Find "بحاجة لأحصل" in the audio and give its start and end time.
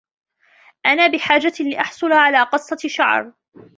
1.07-2.11